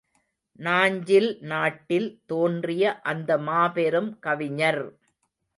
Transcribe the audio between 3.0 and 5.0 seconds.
அந்த மாபெரும் கவிஞர்.